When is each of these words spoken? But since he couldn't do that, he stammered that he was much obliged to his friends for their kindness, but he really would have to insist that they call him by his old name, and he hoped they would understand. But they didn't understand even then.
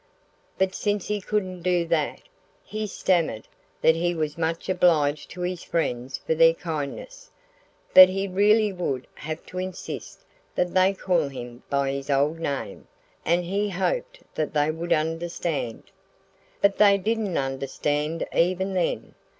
But 0.57 0.73
since 0.73 1.09
he 1.09 1.21
couldn't 1.21 1.61
do 1.61 1.85
that, 1.85 2.21
he 2.63 2.87
stammered 2.87 3.47
that 3.81 3.95
he 3.95 4.15
was 4.15 4.35
much 4.35 4.67
obliged 4.67 5.29
to 5.29 5.41
his 5.41 5.61
friends 5.61 6.17
for 6.17 6.33
their 6.33 6.55
kindness, 6.55 7.29
but 7.93 8.09
he 8.09 8.27
really 8.27 8.73
would 8.73 9.05
have 9.13 9.45
to 9.45 9.59
insist 9.59 10.25
that 10.55 10.73
they 10.73 10.95
call 10.95 11.27
him 11.27 11.61
by 11.69 11.91
his 11.91 12.09
old 12.09 12.39
name, 12.39 12.87
and 13.25 13.43
he 13.45 13.69
hoped 13.69 14.21
they 14.33 14.71
would 14.71 14.91
understand. 14.91 15.83
But 16.63 16.77
they 16.77 16.97
didn't 16.97 17.37
understand 17.37 18.25
even 18.35 18.73
then. 18.73 19.13